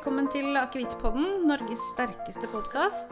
[0.00, 3.10] velkommen til Akevittpodden, Norges sterkeste podkast.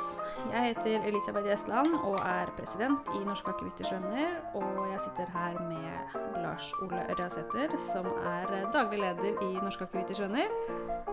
[0.49, 4.39] Jeg heter Elisabeth Gjesland og er president i Norske Akevitters Venner.
[4.57, 10.23] Og jeg sitter her med Lars Ole Ørjasæter, som er daglig leder i Norske Akevitters
[10.25, 10.55] Venner.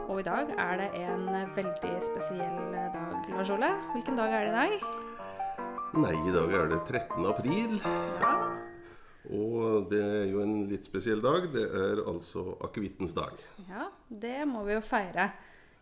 [0.07, 1.25] Og i dag er det en
[1.57, 3.71] veldig spesiell dag, Lars Ole.
[3.97, 4.77] Hvilken dag er det i dag?
[6.05, 7.25] Nei, i dag er det 13.
[7.33, 7.81] april.
[8.21, 8.31] Ja.
[9.25, 11.49] Og det er jo en litt spesiell dag.
[11.51, 13.35] Det er altså akevittens dag.
[13.67, 15.27] ja, det må vi jo feire.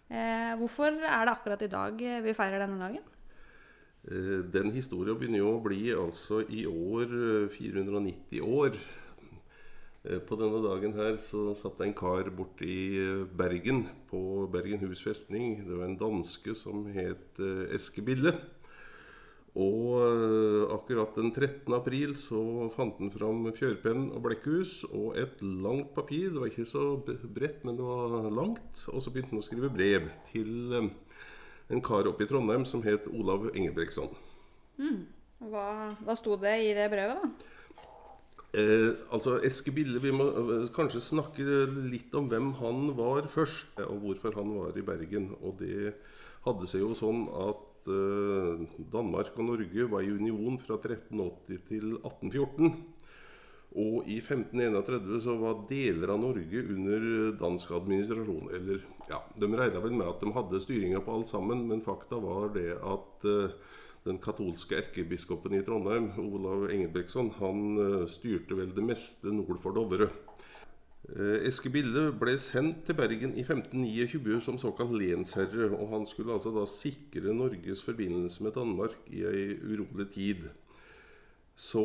[0.10, 3.04] Eh, hvorfor er det akkurat i dag vi feirer denne dagen?
[4.08, 8.80] Eh, Den historien begynner jo å bli altså i år eh, 490 år.
[10.04, 14.48] Eh, På denne dagen her så satt det en kar borte i eh, Bergen, på
[14.52, 15.62] Bergenhus festning.
[15.68, 18.36] Det var en danske som het eh, Eske Bille.
[19.54, 21.70] Og eh, akkurat den 13.
[21.78, 22.42] april så
[22.74, 26.32] fant han fram fjørpenn og blekkhus og et langt papir.
[26.34, 28.86] Det var ikke så bredt, men det var langt.
[28.90, 30.90] Og så begynte han å skrive brev til eh,
[31.70, 34.10] en kar oppe i Trondheim som het Olav Engelbrektsson.
[35.44, 35.68] Hva,
[36.02, 37.54] hva sto det i det brevet, da?
[38.54, 41.46] Eh, altså Eske Bille, Vi må eh, kanskje snakke
[41.90, 45.32] litt om hvem han var først, og hvorfor han var i Bergen.
[45.42, 45.94] Og det
[46.46, 51.96] hadde seg jo sånn at eh, Danmark og Norge var i union fra 1380 til
[52.00, 52.74] 1814.
[53.74, 57.06] Og i 1531 så var deler av Norge under
[57.40, 58.52] dansk administrasjon.
[58.54, 62.20] Eller ja, de regna vel med at de hadde styringa på alt sammen, men fakta
[62.22, 63.56] var det at eh,
[64.06, 69.74] den katolske erkebiskopen i Trondheim, Olav Engelbrektsson, han eh, styrte vel det meste nord for
[69.76, 70.12] Dovre.
[71.04, 76.32] Eh, Eske Bille ble sendt til Bergen i 1529 som såkalt lensherre, og han skulle
[76.38, 80.46] altså da sikre Norges forbindelse med Danmark i ei urolig tid.
[81.60, 81.84] Så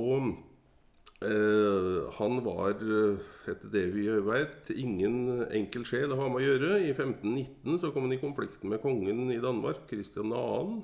[1.26, 3.18] eh, han var, eh,
[3.50, 6.78] etter det vi vet, ingen enkel sjel å ha med å gjøre.
[6.86, 10.78] I 1519 så kom han i konflikt med kongen i Danmark, Kristian 2.,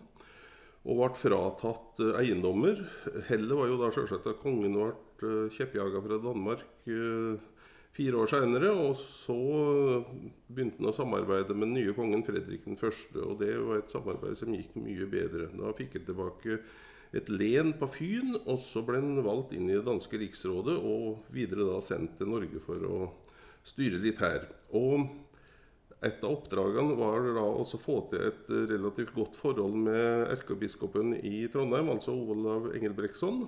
[0.85, 2.83] og ble fratatt eh, eiendommer.
[3.31, 7.39] Hellet var jo da selvsagt at kongen ble kjeppjaga fra Danmark eh,
[7.95, 8.73] fire år seinere.
[8.75, 9.37] Og så
[10.49, 14.39] begynte han å samarbeide med den nye kongen Fredrik 1., og det var et samarbeid
[14.41, 15.51] som gikk mye bedre.
[15.55, 16.61] Da fikk han tilbake
[17.15, 21.23] et len på Fyn, og så ble han valgt inn i det danske riksrådet og
[21.35, 22.97] videre da sendt til Norge for å
[23.65, 24.49] styre litt her.
[24.75, 25.07] Og
[26.05, 31.47] et av oppdragene var da å få til et relativt godt forhold med erkebiskopen i
[31.53, 33.47] Trondheim, altså Olav Engelbrektsson.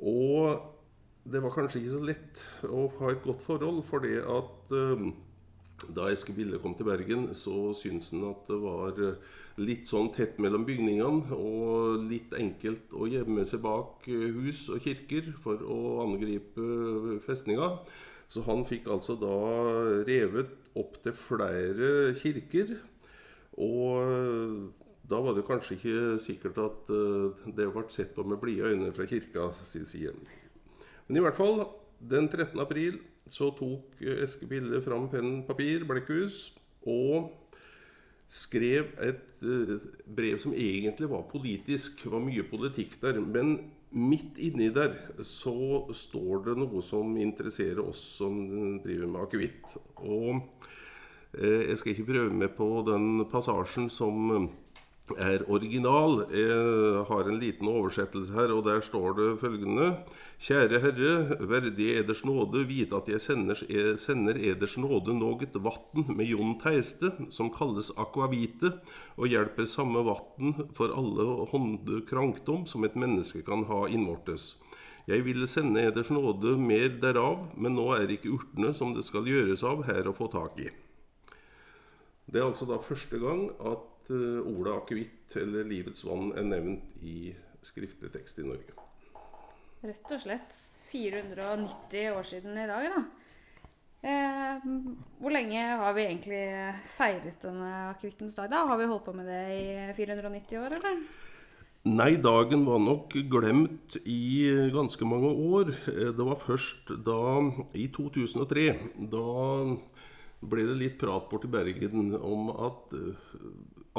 [0.00, 0.79] Og
[1.24, 5.04] det var kanskje ikke så lett å ha et godt forhold, fordi at eh,
[5.96, 10.10] da Eske Bille kom til Bergen, så syntes han at det var eh, litt sånn
[10.16, 15.60] tett mellom bygningene og litt enkelt å gjemme seg bak eh, hus og kirker for
[15.60, 17.74] å angripe festninga.
[18.30, 19.36] Så han fikk altså da
[20.06, 22.76] revet opp til flere kirker.
[23.58, 24.70] Og
[25.10, 26.92] da var det kanskje ikke sikkert at
[27.58, 30.14] det ble sett på med blide øyne fra kirka sin side.
[31.10, 31.64] Men i hvert fall,
[31.98, 32.54] den 13.
[32.62, 36.52] april så tok eh, Eske Bille fram penn, papir, blekkhus
[36.86, 37.32] og
[38.30, 39.72] skrev et eh,
[40.06, 42.04] brev som egentlig var politisk.
[42.04, 43.18] Det var mye politikk der.
[43.18, 43.56] Men
[43.90, 44.94] midt inni der
[45.26, 48.38] så står det noe som interesserer oss som
[48.84, 49.74] driver med akevitt.
[50.06, 50.38] Og
[51.34, 54.46] eh, jeg skal ikke prøve meg på den passasjen som
[55.18, 56.26] er original.
[56.30, 59.90] Jeg har en liten oversettelse her, og der står det følgende
[60.40, 63.58] Kjære Herre, verdige eders nåde, vite at jeg sender,
[64.00, 68.72] sender eders nåde noget vatn med Jon Teiste, som kalles akvavite,
[69.20, 74.54] og hjelper samme vatn for alle hånde krankdom som et menneske kan ha innvortes.
[75.10, 79.28] Jeg ville sende eders nåde mer derav, men nå er ikke urtene som det skal
[79.28, 80.70] gjøres av, her å få tak i.
[82.30, 86.96] Det er altså da første gang at uh, ordet akevitt, eller livets vann, er nevnt
[87.04, 88.72] i skriftlig tekst i Norge.
[89.84, 90.56] Rett og slett
[90.90, 93.04] 490 år siden i dag, da.
[94.00, 94.62] Eh,
[95.20, 96.44] hvor lenge har vi egentlig
[96.94, 98.48] feiret denne akevittens dag?
[98.48, 98.62] da?
[98.70, 99.66] Har vi holdt på med det i
[99.98, 101.02] 490 år, eller?
[101.88, 105.74] Nei, dagen var nok glemt i ganske mange år.
[105.88, 107.20] Eh, Det var først da,
[107.74, 108.66] i 2003,
[109.12, 109.76] da
[110.40, 113.26] ble det litt prat borti Bergen om at uh,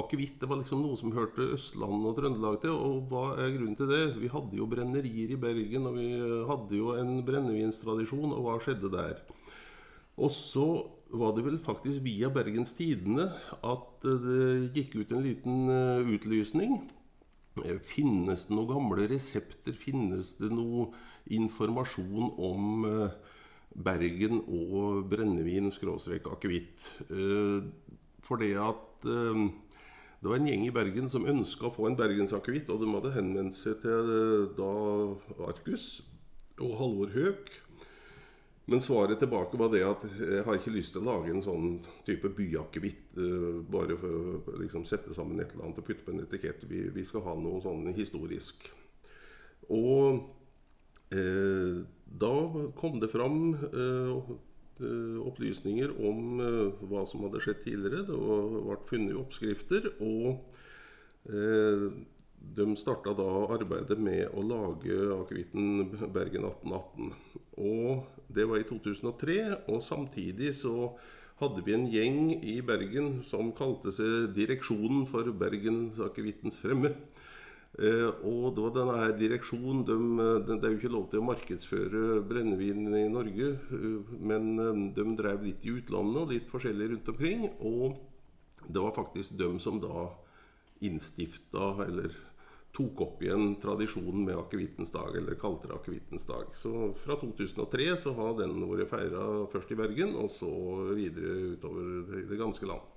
[0.01, 2.73] akevitt var liksom noe som hørte Østland og Trøndelag til.
[2.73, 4.01] Og hva er grunnen til det?
[4.21, 6.07] Vi hadde jo brennerier i Bergen, og vi
[6.49, 9.21] hadde jo en brennevinstradisjon, og hva skjedde der?
[10.21, 10.67] Og så
[11.11, 13.27] var det vel faktisk via Bergens Tidende
[13.67, 16.77] at eh, det gikk ut en liten eh, utlysning.
[17.83, 19.75] Finnes det noen gamle resepter?
[19.75, 20.89] Finnes det noe
[21.35, 23.17] informasjon om eh,
[23.71, 26.83] Bergen og brennevin skråstrek akevitt?
[28.25, 29.43] For det at eh,
[30.21, 33.15] det var en gjeng i Bergen som ønska å få en bergensakevitt, og de hadde
[33.15, 34.71] henvendt seg til eh, da
[35.49, 36.03] Arcus
[36.61, 37.49] og Halvor Høek.
[38.69, 41.79] Men svaret tilbake var det at jeg har ikke lyst til å lage en sånn
[42.05, 43.17] type byakevitt.
[43.17, 46.67] eh, bare for å liksom, sette sammen et eller annet og putte på en etikett.
[46.69, 48.69] Vi, skal ha noe sånn historisk.
[49.73, 50.21] Og eh,
[51.11, 52.33] da
[52.75, 54.31] kom det fram eh,
[54.79, 58.05] eh, opplysninger om eh, hva som hadde skjedd tidligere.
[58.07, 59.89] Det ble funnet oppskrifter.
[60.03, 60.41] Og
[61.31, 61.87] eh,
[62.41, 67.11] de starta da arbeidet med å lage akevitten Bergen 1818.
[67.61, 69.39] Og det var i 2003.
[69.71, 70.93] Og samtidig så
[71.41, 76.93] hadde vi en gjeng i Bergen som kalte seg Direksjonen for Bergensakevittens fremme.
[77.79, 79.95] Eh, og det var denne her direksjonen de,
[80.43, 84.81] de, Det er jo ikke lov til å markedsføre brennevin i Norge, eh, men eh,
[84.97, 87.45] de drev litt i utlandet og litt forskjellig rundt omkring.
[87.63, 87.95] Og
[88.67, 90.09] det var faktisk dem som da
[90.83, 92.11] innstifta, eller
[92.75, 96.51] tok opp igjen tradisjonen med akevittens dag, eller kalte det akevittens dag.
[96.57, 100.51] Så fra 2003 så har den vært feira først i Bergen, og så
[100.95, 102.93] videre utover det, ganske land.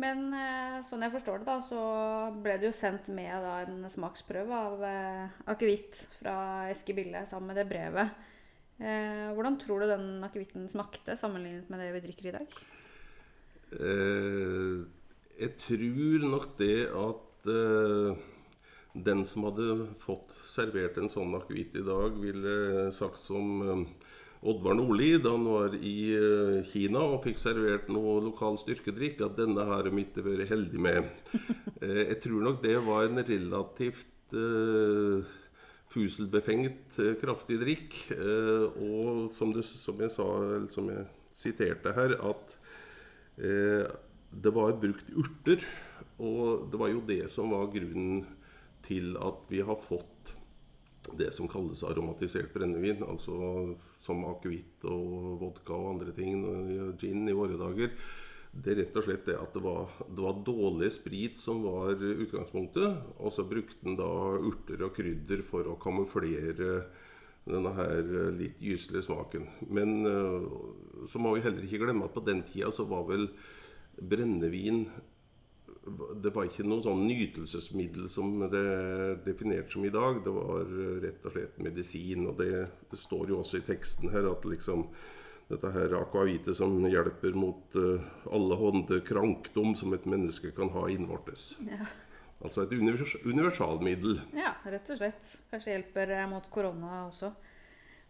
[0.00, 1.80] Men eh, sånn jeg forstår det, da, så
[2.40, 6.36] ble det jo sendt med da, en smaksprøve av eh, akevitt fra
[6.72, 8.14] Eske Bille sammen med det brevet.
[8.80, 12.60] Eh, hvordan tror du den akevitten smakte sammenlignet med det vi drikker i dag?
[13.76, 14.78] Eh,
[15.40, 18.22] jeg tror nok det at eh,
[19.10, 23.84] den som hadde fått servert en sånn akevitt i dag, ville sagt som eh,
[24.40, 29.36] Oddvar Nordli da han var i eh, Kina og fikk servert noe lokal styrkedrikk, at
[29.36, 31.10] denne har de ikke vært heldig med.
[31.80, 35.22] Eh, jeg tror nok det var en relativt eh,
[35.88, 37.94] fuselbefengt kraftig drikk.
[38.84, 40.26] Og som, det, som jeg sa,
[40.68, 42.52] som jeg siterte her, at
[43.40, 45.64] det var brukt urter.
[46.20, 48.28] Og det var jo det som var grunnen
[48.84, 50.34] til at vi har fått
[51.16, 56.42] det som kalles aromatisert brennevin, altså som akevitt og vodka og andre ting,
[57.00, 57.94] gin i våre dager.
[58.50, 61.94] Det er rett og slett det at det var, det var dårlig sprit som var
[61.94, 63.14] utgangspunktet.
[63.22, 64.10] Og så brukte en da
[64.42, 66.82] urter og krydder for å kamuflere
[67.46, 69.46] denne her litt gyslige smaken.
[69.70, 70.50] Men eh,
[71.08, 73.28] så må vi heller ikke glemme at på den tida så var vel
[74.00, 74.84] brennevin
[76.22, 80.20] det var ikke noe sånn nytelsesmiddel som det er definert som i dag.
[80.24, 80.68] Det var
[81.04, 82.26] rett og slett medisin.
[82.30, 82.52] Og det,
[82.90, 84.86] det står jo også i teksten her at liksom
[85.50, 90.86] dette her akvavite som hjelper mot uh, alle hånde krankdom som et menneske kan ha
[90.92, 91.56] innvortes.
[91.66, 91.88] Ja.
[92.40, 94.20] Altså et univers universalmiddel.
[94.38, 95.32] ja, rett og slett.
[95.50, 97.34] Kanskje hjelper eh, mot korona også.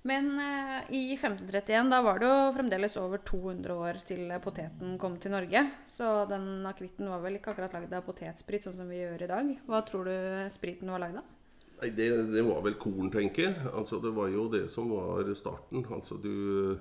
[0.02, 5.18] Men eh, i 1531 da var det jo fremdeles over 200 år til poteten kom
[5.20, 5.66] til Norge.
[5.92, 9.30] Så den akevitten var vel ikke akkurat lagd av potetsprit, sånn som vi gjør i
[9.34, 9.52] dag.
[9.68, 10.16] Hva tror du
[10.54, 11.36] spriten var lagd av?
[11.80, 13.68] Nei, det, det var vel korn, tenker jeg.
[13.72, 15.84] Altså, det var jo det som var starten.
[15.92, 16.76] Altså, du,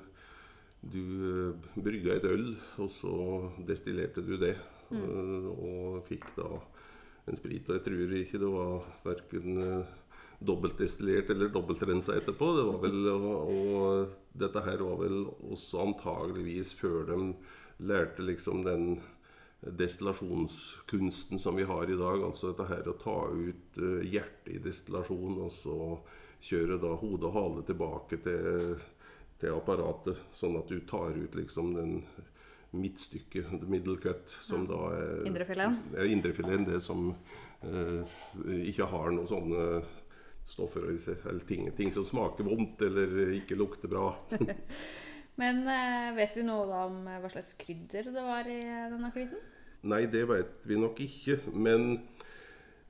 [0.80, 3.14] du eh, brygga et øl, og så
[3.68, 4.56] destillerte du det.
[4.90, 5.52] Mm.
[5.54, 6.50] Og fikk da
[7.30, 7.68] en sprit.
[7.68, 9.98] Og jeg tror ikke det var verken eh,
[10.40, 12.52] dobbeltdestillert eller dobbeltrensa etterpå.
[12.58, 17.20] Det var vel, og, og dette her var vel også antageligvis før de
[17.90, 18.94] lærte liksom den
[19.60, 22.24] destillasjonskunsten som vi har i dag.
[22.24, 25.78] Altså dette her å ta ut eh, hjertet i destillasjon, og så
[26.50, 28.80] kjøre da hode og hale tilbake til,
[29.42, 30.24] til apparatet.
[30.36, 31.98] Sånn at du tar ut liksom den
[32.72, 35.80] midtstykket, middle cut, som da er Indrefileten?
[35.98, 36.68] Ja, indrefileten.
[36.70, 37.10] Det som
[37.66, 38.18] eh,
[38.70, 39.66] ikke har noe sånne
[40.50, 44.12] stoffer eller ting, ting som smaker vondt eller ikke lukter bra.
[45.40, 49.44] Men eh, vet vi noe om eh, hva slags krydder det var i denne akevitten?
[49.88, 51.40] Nei, det vet vi nok ikke.
[51.56, 51.94] Men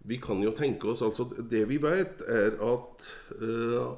[0.10, 3.08] vi kan jo tenke oss altså Det vi vet, er at
[3.44, 3.94] uh,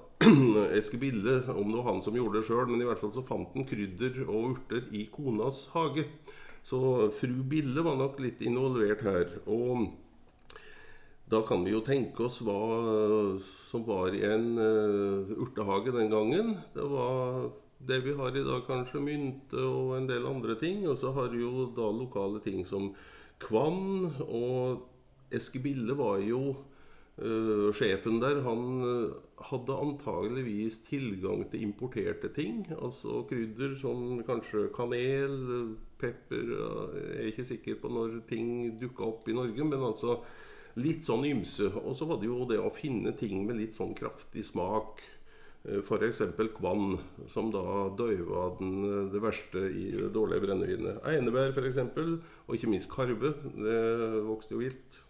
[0.76, 3.24] Eske Bille, om det var han som gjorde det sjøl, men i hvert fall så
[3.26, 6.08] fant han krydder og urter i konas hage.
[6.62, 9.32] Så fru Bille var nok litt involvert her.
[9.50, 9.88] Og
[11.32, 12.60] da kan vi jo tenke oss hva
[13.40, 16.58] som var i en uh, urtehage den gangen.
[16.76, 17.46] Det var
[17.88, 20.84] det vi har i dag, kanskje mynte og en del andre ting.
[20.92, 22.92] Og så har vi jo da lokale ting som
[23.42, 24.12] Kvann.
[24.28, 24.84] Og
[25.32, 28.44] Eske Bille var jo uh, sjefen der.
[28.44, 29.16] Han uh,
[29.54, 32.66] hadde antageligvis tilgang til importerte ting.
[32.76, 35.40] Altså krydder som kanskje kanel,
[36.02, 40.20] pepper Jeg er ikke sikker på når ting dukka opp i Norge, men altså
[40.80, 41.72] litt sånn ymse.
[41.82, 45.02] Og så var det jo det å finne ting med litt sånn kraftig smak.
[45.62, 46.24] F.eks.
[46.58, 46.96] kvann,
[47.30, 47.64] som da
[47.94, 48.80] døyva den,
[49.14, 51.04] det verste i det dårlige brennevinet.
[51.06, 51.82] Einebær f.eks.,
[52.48, 53.36] og ikke minst karve.
[53.54, 53.82] Det
[54.26, 55.02] vokste jo vilt.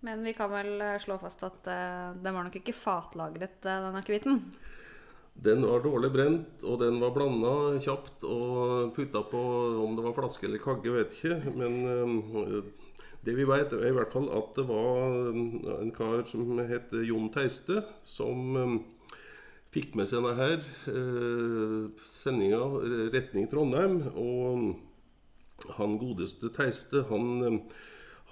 [0.00, 3.80] Men vi kan vel eh, slå fast at uh, den var nok ikke fatlagret, eh,
[3.82, 4.44] den akevitten.
[5.38, 9.40] Den var dårlig brent, og den var blanda kjapt og putta på
[9.84, 11.36] om det var flaske eller kagge, vet ikke.
[11.54, 12.56] Men eh,
[13.26, 17.30] det vi vet, er i hvert fall at det var en kar som het Jon
[17.34, 18.76] Teiste, som eh,
[19.74, 20.60] fikk med seg denne her
[20.92, 22.62] eh, sendinga
[23.14, 24.00] retning Trondheim.
[24.14, 24.76] Og
[25.78, 27.62] han godeste Teiste, han,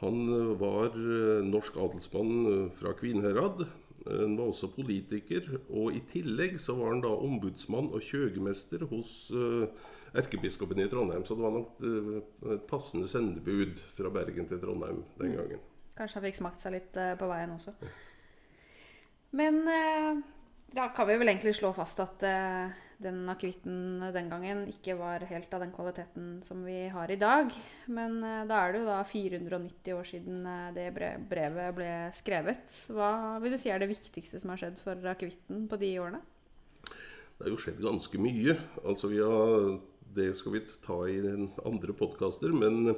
[0.00, 0.22] han
[0.60, 3.66] var eh, norsk adelsmann eh, fra Kvinnherad.
[4.06, 9.14] Han var også politiker, og i tillegg så var han da ombudsmann og kjøgemester hos
[9.34, 9.86] eh,
[10.16, 11.24] erkebiskopen i Trondheim.
[11.26, 12.12] Så det var nok eh,
[12.54, 15.64] et passende sendebud fra Bergen til Trondheim den gangen.
[15.96, 17.74] Kanskje han fikk smakt seg litt eh, på veien også.
[19.36, 20.24] Men eh,
[20.76, 25.24] da kan vi vel egentlig slå fast at eh, den akevitten den gangen ikke var
[25.28, 27.52] helt av den kvaliteten som vi har i dag.
[27.92, 30.86] Men eh, da er det jo da 490 år siden eh, det
[31.28, 32.64] brevet ble skrevet.
[32.88, 33.10] Hva
[33.42, 36.22] vil du si er det viktigste som har skjedd for akevitten på de årene?
[36.86, 38.56] Det har jo skjedd ganske mye.
[38.86, 39.76] Altså har,
[40.16, 41.20] Det skal vi ta i
[41.68, 42.96] andre podkaster, men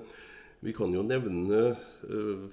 [0.62, 1.74] vi kan jo nevne
[2.06, 2.46] eh,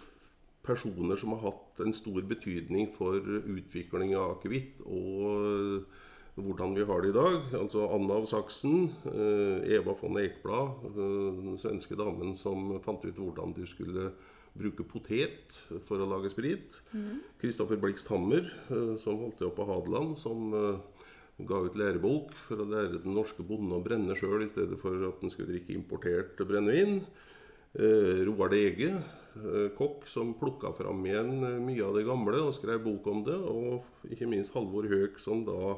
[0.65, 5.85] personer som har hatt en stor betydning for utvikling av akevitt og
[6.35, 7.43] hvordan vi har det i dag.
[7.55, 13.15] Altså Anna av Saksen, eh, Eva von Ekblad, eh, den svenske damen som fant ut
[13.15, 14.11] hvordan du skulle
[14.55, 15.55] bruke potet
[15.87, 16.81] for å lage sprit.
[17.39, 20.51] Kristoffer Blikst Hammer, eh, som holdt til på Hadeland, som
[21.37, 25.07] ga ut lærebok for å lære den norske bonden å brenne sjøl i stedet for
[25.07, 27.03] at den skulle drikke importert brennevin.
[27.75, 29.03] Roar Dege,
[29.75, 33.35] kokk, som plukka fram igjen mye av det gamle og skrev bok om det.
[33.35, 35.75] Og ikke minst Halvor Høek, som da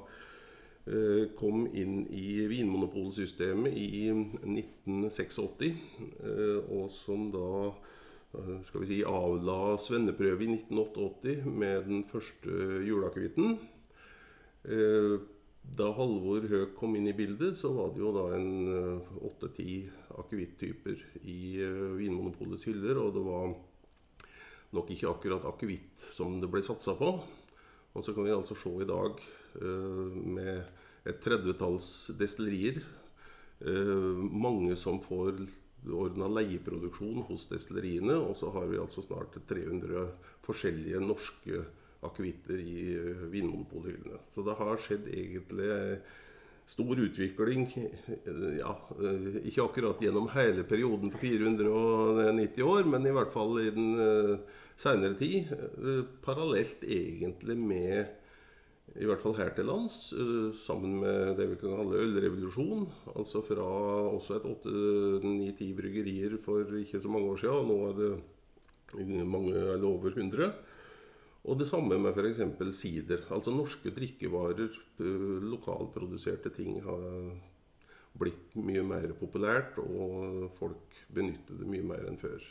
[1.36, 5.72] kom inn i vinmonopolsystemet i 1986,
[6.24, 12.84] eh, og som da eh, skal vi si, avla svenneprøve i 1988 med den første
[12.88, 13.58] juleakevitten.
[14.68, 15.18] Eh,
[15.68, 18.48] Da Halvor Høek kom inn i bildet, så var det jo da en
[19.28, 19.82] åtte-ti
[20.16, 23.00] akevitttyper i eh, Vinmonopolets hyller.
[23.02, 23.52] Og det var
[24.78, 27.12] nok ikke akkurat akevitt som det ble satsa på.
[27.98, 30.64] Og så kan vi altså se i dag eh, med
[31.08, 32.82] et tredvetalls destillerier.
[33.66, 35.40] Eh, mange som får
[35.88, 38.18] ordna leieproduksjon hos destilleriene.
[38.20, 40.08] Og så har vi altså snart 300
[40.46, 41.64] forskjellige norske
[42.08, 44.22] akevitter i eh, vinmonopolhyllene.
[44.36, 45.72] Så det har skjedd egentlig
[46.68, 47.66] stor utvikling.
[47.78, 53.60] eh, Ja, eh, ikke akkurat gjennom hele perioden på 490 år, men i hvert fall
[53.64, 54.40] i den
[54.78, 55.48] seinere tid.
[55.52, 58.06] eh, parallelt egentlig med
[58.96, 62.88] i hvert fall her til lands, eh, sammen med det vi kan kalle ølrevolusjon.
[63.14, 63.68] Altså fra
[64.14, 67.58] også et åtte-ni-ti bryggerier for ikke så mange år siden.
[67.58, 70.54] Og nå er det mange, eller over 100.
[71.48, 72.76] Og det samme med f.eks.
[72.76, 73.28] sider.
[73.30, 74.72] Altså norske drikkevarer,
[75.04, 77.36] eh, lokalproduserte ting, har
[78.18, 82.42] blitt mye mer populært, og folk benytter det mye mer enn før.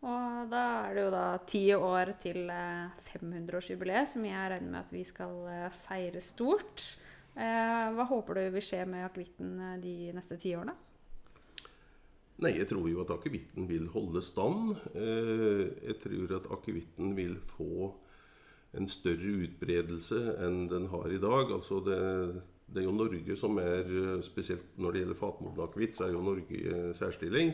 [0.00, 4.80] Og da er det jo da ti år til eh, 500-årsjubileet, som jeg regner med
[4.80, 6.86] at vi skal eh, feire stort.
[7.36, 10.72] Eh, Hva håper du vil skje med akevitten eh, de neste ti årene?
[12.40, 14.72] Nei, jeg tror jo at akevitten vil holde stand.
[14.96, 17.90] Eh, Jeg tror at akevitten vil få
[18.78, 21.52] en større utbredelse enn den har i dag.
[21.52, 22.00] Altså det,
[22.70, 26.16] det er jo Norge som er eh, Spesielt når det gjelder fatmoden akevitt, så er
[26.16, 27.52] jo Norge i eh, særstilling.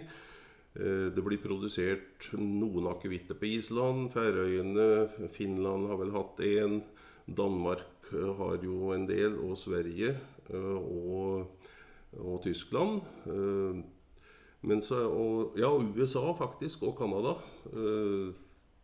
[0.77, 6.83] Eh, Det blir produsert noen akevitter på Island, Færøyene, Finland har vel hatt én.
[7.27, 10.13] Danmark eh, har jo en del, og Sverige
[10.51, 11.47] eh, og,
[12.21, 13.01] og Tyskland.
[14.83, 17.37] Så, og, ja, USA faktisk, og Canada,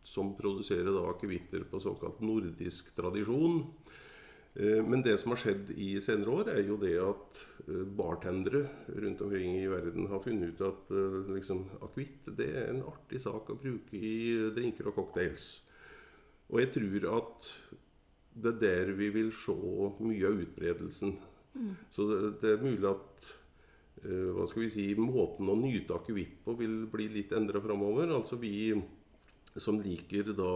[0.05, 3.65] som produserer da akevitter på såkalt nordisk tradisjon.
[4.55, 8.67] Eh, Men det som har skjedd i senere år, er jo det at eh, bartendere
[8.93, 13.49] rundt omkring i verden har funnet ut at eh, liksom, akevitt er en artig sak
[13.49, 15.47] å bruke i drinker og cocktails.
[16.53, 17.53] Og jeg tror at
[18.43, 21.15] det er der vi vil se mye av utbredelsen.
[21.93, 23.33] Så det, det er mulig at
[24.03, 28.09] hva skal vi si, måten å nyte akevitt på vil bli litt endra framover.
[28.11, 28.73] Altså vi
[29.55, 30.49] som liker da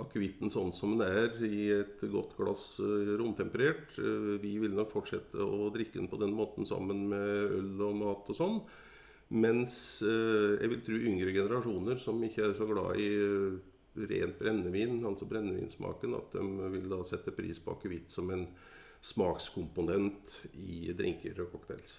[0.00, 3.98] akevitten sånn som den er, i et godt glass eh, romtemperert.
[4.00, 7.98] eh, vi vil nok fortsette å drikke den på den måten sammen med øl og
[8.00, 8.56] mat og sånn.
[9.36, 13.10] Mens eh, jeg vil tro yngre generasjoner som ikke er så glad i
[14.10, 18.46] rent brennevin, altså brennevinsmaken, at de vil da sette pris på akevitt som en
[19.04, 21.98] smakskomponent i drinker og cocktails.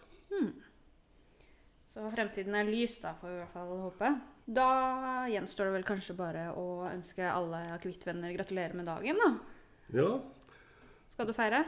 [1.91, 4.11] Så fremtiden er lys, da, får vi i hvert fall håpe.
[4.47, 4.67] Da
[5.31, 9.31] gjenstår det vel kanskje bare å ønske alle akevittvenner gratulerer med dagen, da.
[9.91, 10.11] Ja,
[11.11, 11.65] Skal du feire?